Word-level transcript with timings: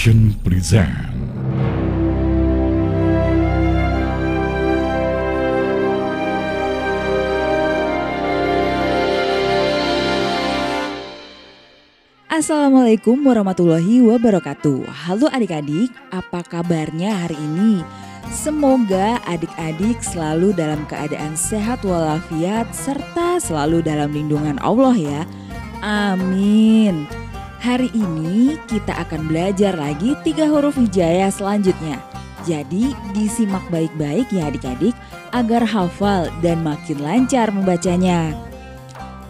Present 0.00 0.88
Assalamualaikum 12.32 13.20
warahmatullahi 13.28 14.00
wabarakatuh. 14.00 14.88
Halo 14.88 15.28
adik-adik, 15.28 15.92
apa 16.08 16.48
kabarnya 16.48 17.28
hari 17.28 17.36
ini? 17.36 17.84
Semoga 18.32 19.20
adik-adik 19.28 20.00
selalu 20.00 20.56
dalam 20.56 20.80
keadaan 20.88 21.36
sehat 21.36 21.84
walafiat 21.84 22.72
serta 22.72 23.36
selalu 23.36 23.84
dalam 23.84 24.08
lindungan 24.16 24.56
Allah 24.64 24.96
ya. 24.96 25.22
Amin 25.84 27.19
Hari 27.60 27.92
ini 27.92 28.56
kita 28.72 29.04
akan 29.04 29.28
belajar 29.28 29.76
lagi 29.76 30.16
tiga 30.24 30.48
huruf 30.48 30.80
hijayah 30.80 31.28
selanjutnya 31.28 32.00
Jadi 32.48 32.96
disimak 33.12 33.60
baik-baik 33.68 34.32
ya 34.32 34.48
adik-adik 34.48 34.96
agar 35.36 35.68
hafal 35.68 36.32
dan 36.40 36.64
makin 36.64 37.04
lancar 37.04 37.52
membacanya 37.52 38.32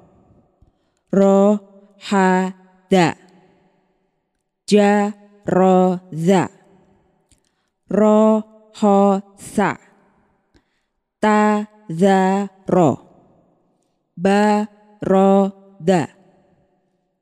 rohada 15.03 16.09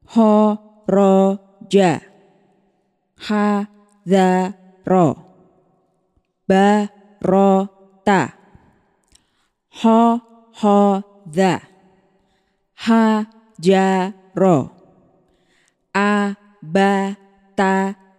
jaroza 0.07 0.67
rohosa 0.87 1.37
tazaro 1.37 1.39
baroda 1.67 1.67
horoja. 1.67 2.01
Hazaro 3.17 5.17
barota. 6.49 8.33
Hohoza 9.83 11.61
ha 12.75 13.27
jaro 13.59 14.70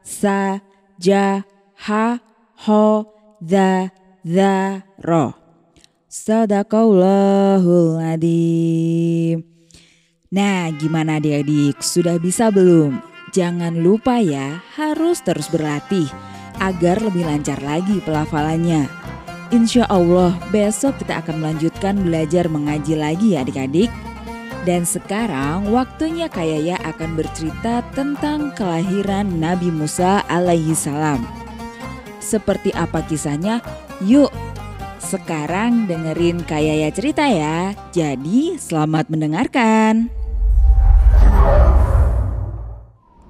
sa 0.04 0.60
ja 1.00 1.44
ha 1.76 2.20
ho 2.66 3.06
za 3.42 3.90
za 4.24 4.82
ro 5.04 5.37
Sadaqallahul 6.18 8.02
adim 8.02 9.46
Nah 10.34 10.74
gimana 10.74 11.22
adik-adik 11.22 11.78
sudah 11.86 12.18
bisa 12.18 12.50
belum? 12.50 12.98
Jangan 13.38 13.86
lupa 13.86 14.18
ya 14.18 14.66
harus 14.74 15.22
terus 15.22 15.46
berlatih 15.54 16.10
agar 16.58 17.06
lebih 17.06 17.22
lancar 17.22 17.62
lagi 17.62 18.02
pelafalannya 18.02 18.90
Insya 19.54 19.86
Allah 19.94 20.34
besok 20.50 20.98
kita 20.98 21.22
akan 21.22 21.38
melanjutkan 21.38 22.02
belajar 22.02 22.50
mengaji 22.50 22.98
lagi 22.98 23.38
ya 23.38 23.46
adik-adik 23.46 23.94
dan 24.66 24.90
sekarang 24.90 25.70
waktunya 25.70 26.34
Kayaya 26.34 26.82
akan 26.82 27.14
bercerita 27.14 27.86
tentang 27.94 28.58
kelahiran 28.58 29.38
Nabi 29.38 29.70
Musa 29.70 30.26
alaihi 30.26 30.74
salam. 30.74 31.24
Seperti 32.20 32.76
apa 32.76 33.06
kisahnya? 33.08 33.64
Yuk, 34.04 34.28
sekarang 35.00 35.86
dengerin 35.86 36.42
Kayaya 36.46 36.90
cerita 36.94 37.26
ya. 37.26 37.74
Jadi 37.94 38.58
selamat 38.58 39.10
mendengarkan. 39.10 40.10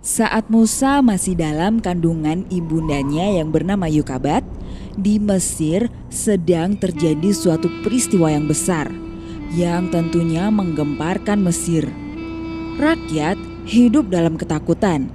Saat 0.03 0.47
Musa 0.47 1.03
masih 1.03 1.35
dalam 1.35 1.83
kandungan 1.83 2.47
ibundanya 2.47 3.27
yang 3.27 3.51
bernama 3.51 3.91
Yukabat, 3.91 4.41
di 4.95 5.19
Mesir 5.19 5.91
sedang 6.07 6.79
terjadi 6.79 7.35
suatu 7.35 7.67
peristiwa 7.83 8.31
yang 8.31 8.47
besar– 8.47 8.87
yang 9.55 9.87
tentunya 9.87 10.51
menggemparkan 10.51 11.39
Mesir. 11.39 11.87
Rakyat 12.75 13.39
hidup 13.67 14.11
dalam 14.11 14.35
ketakutan, 14.35 15.07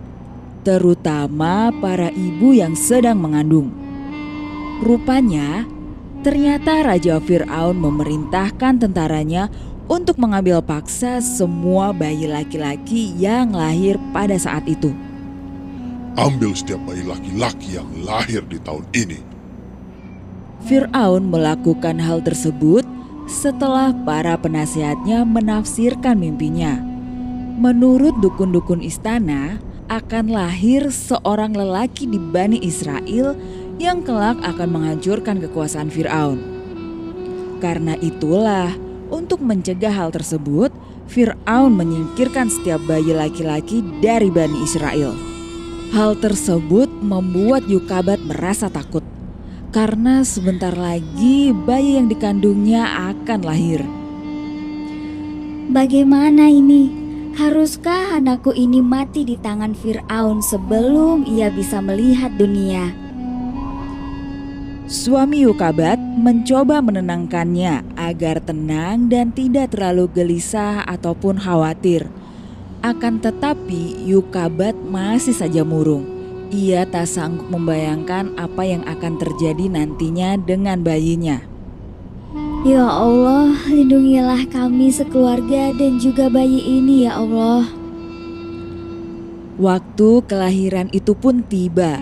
terutama 0.65 1.73
para 1.83 2.09
ibu 2.13 2.57
yang 2.57 2.73
sedang 2.73 3.21
mengandung. 3.21 3.71
Rupanya, 4.83 5.69
ternyata 6.22 6.87
Raja 6.87 7.19
Firaun 7.19 7.77
memerintahkan 7.83 8.78
tentaranya 8.78 9.50
untuk 9.91 10.16
mengambil 10.16 10.62
paksa 10.62 11.19
semua 11.19 11.91
bayi 11.91 12.31
laki-laki 12.31 13.12
yang 13.19 13.50
lahir 13.53 13.99
pada 14.15 14.38
saat 14.38 14.65
itu. 14.71 14.94
Ambil 16.15 16.55
setiap 16.55 16.78
bayi 16.87 17.03
laki-laki 17.03 17.77
yang 17.77 17.88
lahir 18.06 18.41
di 18.47 18.56
tahun 18.62 18.87
ini. 18.94 19.21
Firaun 20.62 21.27
melakukan 21.27 21.99
hal 21.99 22.22
tersebut 22.22 22.87
setelah 23.27 23.91
para 24.06 24.39
penasihatnya 24.39 25.27
menafsirkan 25.27 26.22
mimpinya. 26.22 26.78
Menurut 27.59 28.15
dukun-dukun 28.22 28.83
istana, 28.83 29.59
akan 29.91 30.33
lahir 30.33 30.89
seorang 30.89 31.53
lelaki 31.53 32.09
di 32.09 32.16
Bani 32.16 32.56
Israel 32.65 33.37
yang 33.82 34.06
kelak 34.06 34.38
akan 34.47 34.69
menghancurkan 34.70 35.43
kekuasaan 35.43 35.91
Firaun. 35.91 36.38
Karena 37.59 37.98
itulah, 37.98 38.70
untuk 39.10 39.43
mencegah 39.43 39.91
hal 39.91 40.15
tersebut, 40.15 40.70
Firaun 41.10 41.75
menyingkirkan 41.75 42.47
setiap 42.47 42.78
bayi 42.87 43.10
laki-laki 43.10 43.82
dari 43.98 44.31
Bani 44.31 44.62
Israel. 44.62 45.10
Hal 45.91 46.15
tersebut 46.16 46.88
membuat 47.03 47.66
Yukabat 47.66 48.22
merasa 48.22 48.71
takut 48.71 49.04
karena 49.75 50.22
sebentar 50.22 50.72
lagi 50.72 51.50
bayi 51.53 51.98
yang 51.98 52.06
dikandungnya 52.06 53.12
akan 53.12 53.41
lahir. 53.42 53.82
Bagaimana 55.72 56.48
ini? 56.48 57.03
Haruskah 57.32 58.21
anakku 58.21 58.53
ini 58.53 58.84
mati 58.84 59.25
di 59.25 59.41
tangan 59.41 59.72
Firaun 59.72 60.44
sebelum 60.44 61.25
ia 61.25 61.48
bisa 61.48 61.80
melihat 61.80 62.28
dunia? 62.36 63.02
Suami 64.92 65.48
Yukabat 65.48 65.97
mencoba 65.97 66.84
menenangkannya 66.84 67.97
agar 67.97 68.44
tenang 68.44 69.09
dan 69.09 69.33
tidak 69.33 69.72
terlalu 69.72 70.04
gelisah 70.12 70.84
ataupun 70.84 71.41
khawatir. 71.41 72.12
Akan 72.84 73.16
tetapi 73.16 74.04
Yukabat 74.04 74.77
masih 74.77 75.33
saja 75.33 75.65
murung. 75.65 76.04
Ia 76.53 76.84
tak 76.84 77.09
sanggup 77.09 77.48
membayangkan 77.48 78.36
apa 78.36 78.68
yang 78.68 78.84
akan 78.84 79.16
terjadi 79.16 79.65
nantinya 79.72 80.36
dengan 80.36 80.84
bayinya. 80.84 81.41
Ya 82.68 82.84
Allah, 82.84 83.48
lindungilah 83.72 84.45
kami 84.53 84.92
sekeluarga 84.92 85.72
dan 85.72 85.97
juga 86.04 86.28
bayi 86.28 86.60
ini 86.60 87.09
ya 87.09 87.16
Allah. 87.16 87.65
Waktu 89.56 90.28
kelahiran 90.28 90.92
itu 90.92 91.16
pun 91.16 91.41
tiba. 91.48 91.97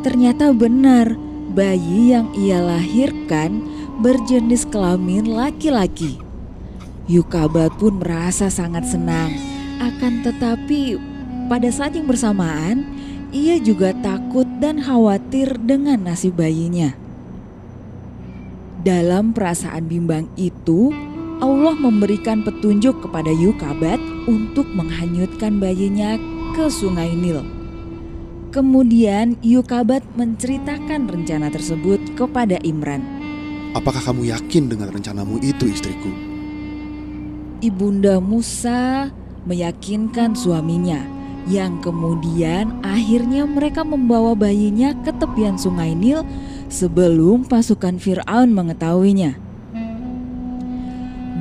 Ternyata 0.00 0.56
benar, 0.56 1.33
bayi 1.52 2.16
yang 2.16 2.32
ia 2.32 2.64
lahirkan 2.64 3.60
berjenis 4.00 4.64
kelamin 4.64 5.28
laki-laki. 5.28 6.16
Yukabat 7.04 7.76
pun 7.76 8.00
merasa 8.00 8.48
sangat 8.48 8.88
senang. 8.88 9.36
Akan 9.76 10.24
tetapi 10.24 10.96
pada 11.52 11.68
saat 11.68 11.92
yang 11.92 12.08
bersamaan 12.08 12.88
ia 13.34 13.58
juga 13.58 13.92
takut 14.00 14.46
dan 14.62 14.80
khawatir 14.80 15.58
dengan 15.60 16.00
nasib 16.06 16.38
bayinya. 16.38 16.94
Dalam 18.84 19.32
perasaan 19.34 19.88
bimbang 19.88 20.30
itu, 20.36 20.92
Allah 21.42 21.74
memberikan 21.74 22.46
petunjuk 22.46 23.02
kepada 23.02 23.32
Yukabat 23.32 23.98
untuk 24.30 24.68
menghanyutkan 24.70 25.58
bayinya 25.58 26.14
ke 26.54 26.70
sungai 26.70 27.10
Nil. 27.16 27.63
Kemudian 28.54 29.34
Yukabat 29.42 30.06
menceritakan 30.14 31.10
rencana 31.10 31.50
tersebut 31.50 31.98
kepada 32.14 32.54
Imran. 32.62 33.02
Apakah 33.74 33.98
kamu 33.98 34.30
yakin 34.30 34.70
dengan 34.70 34.94
rencanamu 34.94 35.42
itu 35.42 35.66
istriku? 35.66 36.06
Ibunda 37.58 38.22
Musa 38.22 39.10
meyakinkan 39.42 40.38
suaminya 40.38 41.02
yang 41.50 41.82
kemudian 41.82 42.78
akhirnya 42.86 43.42
mereka 43.42 43.82
membawa 43.82 44.38
bayinya 44.38 44.94
ke 45.02 45.10
tepian 45.10 45.58
sungai 45.58 45.98
Nil 45.98 46.22
sebelum 46.70 47.42
pasukan 47.50 47.98
Firaun 47.98 48.54
mengetahuinya. 48.54 49.34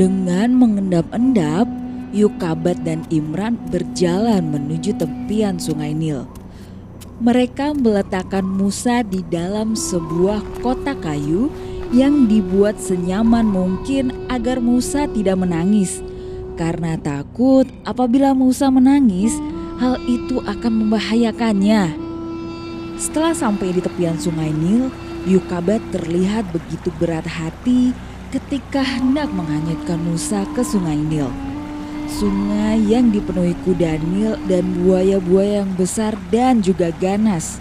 Dengan 0.01 0.49
mengendap-endap, 0.57 1.69
Yukabat 2.09 2.81
dan 2.81 3.05
Imran 3.13 3.61
berjalan 3.69 4.49
menuju 4.49 4.97
tepian 4.97 5.61
sungai 5.61 5.93
Nil. 5.93 6.25
Mereka 7.21 7.77
meletakkan 7.77 8.41
Musa 8.41 9.05
di 9.05 9.21
dalam 9.29 9.77
sebuah 9.77 10.41
kotak 10.65 11.05
kayu 11.05 11.53
yang 11.93 12.25
dibuat 12.25 12.81
senyaman 12.81 13.45
mungkin 13.45 14.09
agar 14.33 14.57
Musa 14.57 15.05
tidak 15.05 15.37
menangis. 15.37 16.01
Karena 16.57 16.97
takut 16.97 17.69
apabila 17.85 18.33
Musa 18.33 18.73
menangis, 18.73 19.37
hal 19.77 20.01
itu 20.09 20.41
akan 20.41 20.85
membahayakannya. 20.85 21.93
Setelah 22.97 23.37
sampai 23.37 23.77
di 23.77 23.81
tepian 23.81 24.17
sungai 24.17 24.49
Nil, 24.49 24.89
Yukabat 25.23 25.79
terlihat 25.95 26.51
begitu 26.51 26.91
berat 26.99 27.23
hati 27.23 27.95
ketika 28.33 28.83
hendak 28.83 29.31
menghanyutkan 29.31 29.95
Musa 30.01 30.43
ke 30.51 30.65
sungai 30.65 30.99
Nil. 30.99 31.52
Sungai 32.13 32.77
yang 32.93 33.09
dipenuhi 33.09 33.57
kuda 33.65 33.97
Nil 33.97 34.37
dan 34.45 34.85
buaya-buaya 34.85 35.65
yang 35.65 35.73
besar 35.73 36.13
dan 36.29 36.61
juga 36.61 36.93
ganas. 37.01 37.57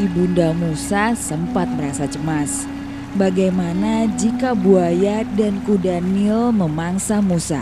Ibunda 0.00 0.56
Musa 0.56 1.12
sempat 1.12 1.68
merasa 1.68 2.08
cemas. 2.08 2.64
Bagaimana 3.12 4.08
jika 4.16 4.56
buaya 4.56 5.20
dan 5.36 5.60
kuda 5.68 6.00
Nil 6.00 6.48
memangsa 6.56 7.20
Musa? 7.20 7.60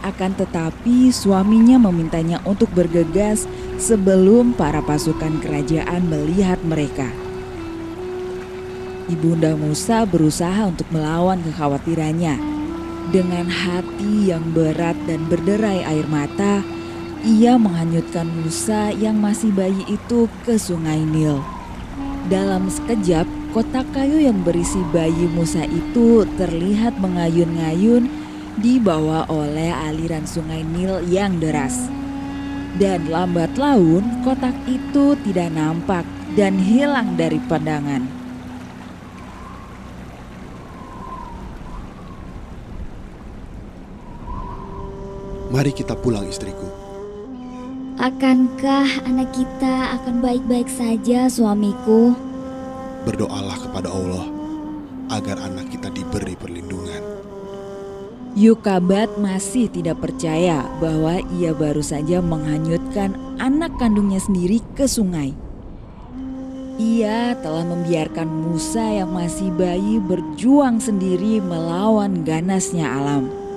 Akan 0.00 0.32
tetapi 0.32 1.12
suaminya 1.12 1.76
memintanya 1.76 2.40
untuk 2.48 2.72
bergegas 2.72 3.44
sebelum 3.76 4.56
para 4.56 4.80
pasukan 4.80 5.44
kerajaan 5.44 6.08
melihat 6.08 6.56
mereka. 6.64 7.12
Ibunda 9.12 9.52
Musa 9.60 10.08
berusaha 10.08 10.72
untuk 10.72 10.88
melawan 10.88 11.44
kekhawatirannya. 11.44 12.57
Dengan 13.08 13.48
hati 13.48 14.28
yang 14.28 14.52
berat 14.52 14.92
dan 15.08 15.24
berderai 15.32 15.80
air 15.80 16.04
mata, 16.12 16.60
ia 17.24 17.56
menghanyutkan 17.56 18.28
Musa 18.28 18.92
yang 18.92 19.16
masih 19.16 19.48
bayi 19.48 19.80
itu 19.88 20.28
ke 20.44 20.60
sungai 20.60 21.00
Nil. 21.08 21.40
Dalam 22.28 22.68
sekejap, 22.68 23.24
kotak 23.56 23.88
kayu 23.96 24.20
yang 24.20 24.44
berisi 24.44 24.84
bayi 24.92 25.24
Musa 25.32 25.64
itu 25.64 26.28
terlihat 26.36 27.00
mengayun-ngayun 27.00 28.12
dibawa 28.60 29.24
oleh 29.32 29.72
aliran 29.72 30.28
sungai 30.28 30.60
Nil 30.60 31.00
yang 31.08 31.40
deras. 31.40 31.88
Dan 32.76 33.08
lambat 33.08 33.56
laun, 33.56 34.04
kotak 34.20 34.54
itu 34.68 35.16
tidak 35.24 35.48
nampak 35.56 36.04
dan 36.36 36.60
hilang 36.60 37.16
dari 37.16 37.40
pandangan. 37.48 38.17
Mari 45.58 45.74
kita 45.74 45.98
pulang 45.98 46.22
istriku. 46.22 46.70
Akankah 47.98 49.02
anak 49.10 49.34
kita 49.34 49.98
akan 49.98 50.22
baik-baik 50.22 50.70
saja 50.70 51.26
suamiku? 51.26 52.14
Berdoalah 53.02 53.58
kepada 53.66 53.90
Allah 53.90 54.22
agar 55.10 55.42
anak 55.42 55.74
kita 55.74 55.90
diberi 55.90 56.38
perlindungan. 56.38 57.02
Yukabat 58.38 59.18
masih 59.18 59.66
tidak 59.66 59.98
percaya 59.98 60.62
bahwa 60.78 61.18
ia 61.42 61.50
baru 61.50 61.82
saja 61.82 62.22
menghanyutkan 62.22 63.18
anak 63.42 63.74
kandungnya 63.82 64.22
sendiri 64.22 64.62
ke 64.78 64.86
sungai. 64.86 65.34
Ia 66.78 67.34
telah 67.42 67.66
membiarkan 67.66 68.30
Musa 68.30 69.02
yang 69.02 69.10
masih 69.10 69.50
bayi 69.58 69.98
berjuang 69.98 70.78
sendiri 70.78 71.42
melawan 71.42 72.22
ganasnya 72.22 72.86
alam. 72.86 73.47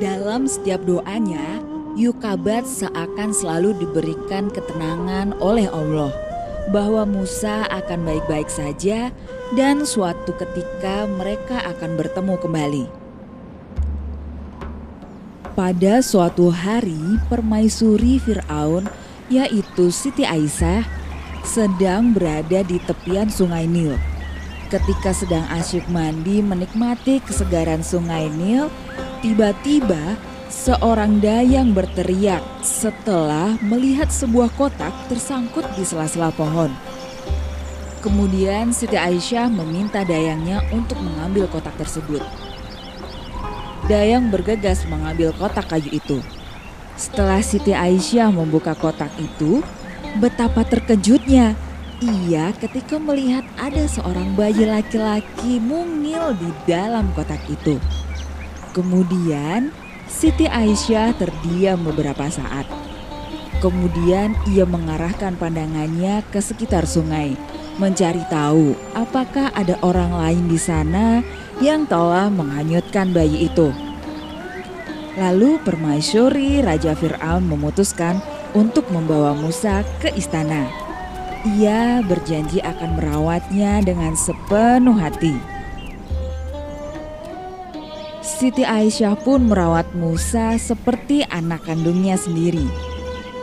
Dalam 0.00 0.48
setiap 0.48 0.80
doanya, 0.88 1.60
Yukabat 1.92 2.64
seakan 2.64 3.36
selalu 3.36 3.76
diberikan 3.84 4.48
ketenangan 4.48 5.36
oleh 5.44 5.68
Allah 5.68 6.08
bahwa 6.72 7.04
Musa 7.04 7.68
akan 7.68 8.08
baik-baik 8.08 8.48
saja 8.48 9.12
dan 9.52 9.84
suatu 9.84 10.32
ketika 10.32 11.04
mereka 11.04 11.60
akan 11.68 12.00
bertemu 12.00 12.34
kembali. 12.40 12.84
Pada 15.52 16.00
suatu 16.00 16.48
hari, 16.48 17.20
permaisuri 17.28 18.16
Firaun, 18.24 18.88
yaitu 19.28 19.92
Siti 19.92 20.24
Aisyah, 20.24 20.88
sedang 21.44 22.16
berada 22.16 22.64
di 22.64 22.80
tepian 22.88 23.28
Sungai 23.28 23.68
Nil. 23.68 24.00
Ketika 24.72 25.12
sedang 25.12 25.44
asyik 25.52 25.84
mandi 25.92 26.40
menikmati 26.40 27.20
kesegaran 27.20 27.84
Sungai 27.84 28.30
Nil, 28.30 28.72
Tiba-tiba 29.20 30.16
seorang 30.48 31.20
dayang 31.20 31.76
berteriak 31.76 32.40
setelah 32.64 33.52
melihat 33.60 34.08
sebuah 34.08 34.48
kotak 34.56 34.96
tersangkut 35.12 35.60
di 35.76 35.84
sela-sela 35.84 36.32
pohon. 36.32 36.72
Kemudian 38.00 38.72
Siti 38.72 38.96
Aisyah 38.96 39.52
meminta 39.52 40.08
dayangnya 40.08 40.64
untuk 40.72 40.96
mengambil 41.04 41.44
kotak 41.52 41.76
tersebut. 41.76 42.24
Dayang 43.92 44.32
bergegas 44.32 44.88
mengambil 44.88 45.36
kotak 45.36 45.68
kayu 45.68 45.92
itu. 45.92 46.24
Setelah 46.96 47.44
Siti 47.44 47.76
Aisyah 47.76 48.32
membuka 48.32 48.72
kotak 48.72 49.12
itu, 49.20 49.60
betapa 50.16 50.64
terkejutnya 50.64 51.52
ia 52.00 52.56
ketika 52.56 52.96
melihat 52.96 53.44
ada 53.60 53.84
seorang 53.84 54.32
bayi 54.32 54.64
laki-laki 54.64 55.60
mungil 55.60 56.32
di 56.40 56.48
dalam 56.64 57.12
kotak 57.12 57.44
itu. 57.52 57.76
Kemudian 58.70 59.74
Siti 60.10 60.50
Aisyah 60.50 61.14
terdiam 61.14 61.86
beberapa 61.86 62.26
saat. 62.26 62.66
Kemudian 63.62 64.34
ia 64.50 64.66
mengarahkan 64.66 65.38
pandangannya 65.38 66.26
ke 66.34 66.42
sekitar 66.42 66.82
sungai, 66.88 67.38
mencari 67.78 68.26
tahu 68.26 68.74
apakah 68.96 69.54
ada 69.54 69.78
orang 69.86 70.10
lain 70.10 70.44
di 70.50 70.58
sana 70.58 71.22
yang 71.62 71.86
telah 71.86 72.26
menghanyutkan 72.26 73.14
bayi 73.14 73.46
itu. 73.46 73.70
Lalu 75.14 75.60
permaisuri 75.62 76.64
Raja 76.64 76.96
Fir'aun 76.96 77.46
memutuskan 77.46 78.18
untuk 78.56 78.88
membawa 78.90 79.36
Musa 79.36 79.86
ke 80.02 80.10
istana. 80.16 80.66
Ia 81.44 82.02
berjanji 82.04 82.58
akan 82.64 82.98
merawatnya 82.98 83.84
dengan 83.84 84.16
sepenuh 84.16 84.96
hati. 84.96 85.59
Siti 88.20 88.68
Aisyah 88.68 89.16
pun 89.16 89.48
merawat 89.48 89.96
Musa 89.96 90.60
seperti 90.60 91.24
anak 91.32 91.64
kandungnya 91.64 92.20
sendiri. 92.20 92.68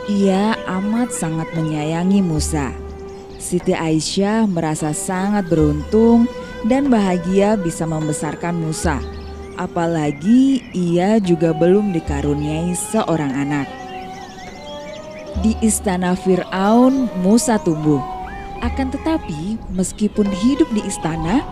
Ia 0.06 0.54
amat 0.78 1.10
sangat 1.10 1.50
menyayangi 1.58 2.22
Musa. 2.22 2.70
Siti 3.42 3.74
Aisyah 3.74 4.46
merasa 4.46 4.94
sangat 4.94 5.50
beruntung 5.50 6.30
dan 6.62 6.94
bahagia 6.94 7.58
bisa 7.58 7.90
membesarkan 7.90 8.54
Musa. 8.54 9.02
Apalagi 9.58 10.62
ia 10.70 11.18
juga 11.18 11.50
belum 11.50 11.90
dikaruniai 11.90 12.70
seorang 12.78 13.34
anak. 13.34 13.66
Di 15.42 15.58
istana 15.58 16.14
Fir'aun, 16.14 17.10
Musa 17.18 17.58
tumbuh. 17.58 17.98
Akan 18.62 18.94
tetapi, 18.94 19.58
meskipun 19.74 20.30
hidup 20.30 20.70
di 20.70 20.86
istana, 20.86 21.42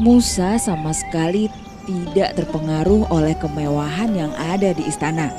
Musa 0.00 0.56
sama 0.56 0.96
sekali 0.96 1.52
tidak 1.90 2.38
terpengaruh 2.38 3.10
oleh 3.10 3.34
kemewahan 3.34 4.14
yang 4.14 4.32
ada 4.38 4.70
di 4.70 4.86
istana. 4.86 5.34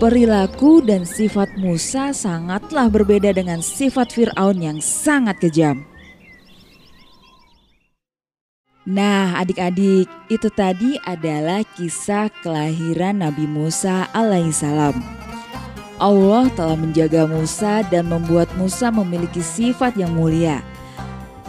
Perilaku 0.00 0.80
dan 0.80 1.04
sifat 1.04 1.58
Musa 1.60 2.16
sangatlah 2.16 2.88
berbeda 2.88 3.34
dengan 3.36 3.60
sifat 3.60 4.14
Firaun 4.14 4.62
yang 4.62 4.78
sangat 4.80 5.36
kejam. 5.42 5.84
Nah, 8.88 9.36
adik-adik, 9.36 10.08
itu 10.32 10.48
tadi 10.48 10.96
adalah 11.04 11.60
kisah 11.76 12.32
kelahiran 12.40 13.20
Nabi 13.20 13.44
Musa 13.44 14.08
alaihissalam. 14.16 14.96
Allah 15.98 16.46
telah 16.56 16.78
menjaga 16.78 17.28
Musa 17.28 17.84
dan 17.90 18.08
membuat 18.08 18.48
Musa 18.56 18.88
memiliki 18.88 19.44
sifat 19.44 19.98
yang 19.98 20.14
mulia. 20.16 20.64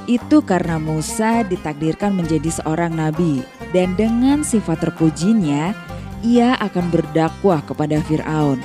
Itu 0.10 0.42
karena 0.42 0.82
Musa 0.82 1.46
ditakdirkan 1.46 2.18
menjadi 2.18 2.50
seorang 2.50 2.98
nabi 2.98 3.46
dan 3.78 3.94
dengan 3.94 4.42
sifat 4.42 4.82
terpujinya 4.90 5.78
ia 6.26 6.58
akan 6.58 6.90
berdakwah 6.90 7.62
kepada 7.62 8.02
Firaun. 8.02 8.58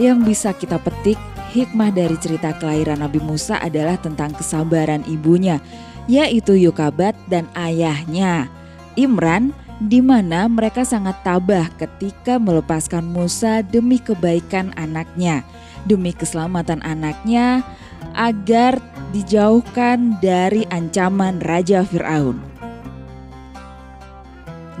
Yang 0.00 0.18
bisa 0.24 0.50
kita 0.56 0.80
petik 0.80 1.20
hikmah 1.52 1.92
dari 1.92 2.16
cerita 2.18 2.56
kelahiran 2.56 2.98
Nabi 3.04 3.22
Musa 3.22 3.60
adalah 3.62 4.00
tentang 4.00 4.34
kesabaran 4.34 5.06
ibunya, 5.06 5.62
yaitu 6.10 6.58
Yokabat 6.58 7.14
dan 7.30 7.46
ayahnya, 7.54 8.50
Imran 8.98 9.54
di 9.78 10.02
mana 10.02 10.50
mereka 10.50 10.82
sangat 10.82 11.14
tabah 11.22 11.70
ketika 11.78 12.42
melepaskan 12.42 13.06
Musa 13.06 13.62
demi 13.62 14.02
kebaikan 14.02 14.74
anaknya, 14.74 15.46
demi 15.86 16.10
keselamatan 16.10 16.82
anaknya 16.82 17.62
agar 18.18 18.82
dijauhkan 19.14 20.18
dari 20.18 20.66
ancaman 20.74 21.38
Raja 21.38 21.86
Firaun. 21.86 22.42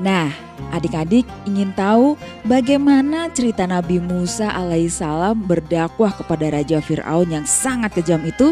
Nah, 0.02 0.34
adik-adik 0.74 1.22
ingin 1.46 1.70
tahu 1.78 2.18
bagaimana 2.42 3.30
cerita 3.30 3.62
Nabi 3.62 4.02
Musa 4.02 4.50
alaihissalam 4.50 5.46
berdakwah 5.46 6.10
kepada 6.10 6.50
Raja 6.50 6.82
Firaun 6.82 7.30
yang 7.30 7.46
sangat 7.46 7.94
kejam 7.94 8.26
itu? 8.26 8.50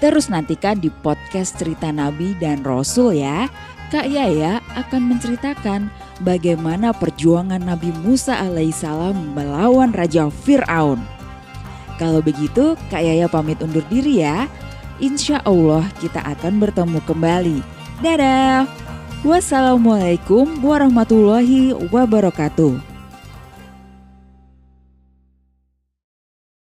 Terus 0.00 0.32
nantikan 0.32 0.80
di 0.80 0.88
podcast 0.88 1.60
cerita 1.60 1.92
Nabi 1.92 2.32
dan 2.40 2.64
Rasul 2.64 3.20
ya. 3.20 3.52
Kak 3.92 4.06
Yaya 4.08 4.64
akan 4.78 5.12
menceritakan 5.12 5.92
bagaimana 6.24 6.94
perjuangan 6.96 7.60
Nabi 7.60 7.92
Musa 8.00 8.38
alaihissalam 8.38 9.34
melawan 9.36 9.92
Raja 9.92 10.30
Fir'aun. 10.30 11.02
Kalau 12.00 12.24
begitu, 12.24 12.80
Kak 12.88 13.02
Yaya 13.04 13.28
pamit 13.28 13.60
undur 13.60 13.84
diri 13.92 14.24
ya. 14.24 14.48
Insya 15.00 15.40
Allah 15.48 15.88
kita 15.98 16.20
akan 16.20 16.60
bertemu 16.60 17.00
kembali. 17.08 17.58
Dadah! 18.04 18.68
Wassalamualaikum 19.20 20.64
warahmatullahi 20.64 21.76
wabarakatuh. 21.92 22.89